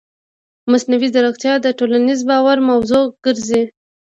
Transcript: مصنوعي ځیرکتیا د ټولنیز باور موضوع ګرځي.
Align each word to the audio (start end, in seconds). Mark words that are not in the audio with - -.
مصنوعي 0.71 1.07
ځیرکتیا 1.13 1.53
د 1.61 1.67
ټولنیز 1.79 2.19
باور 2.29 2.57
موضوع 2.69 3.03
ګرځي. 3.25 3.63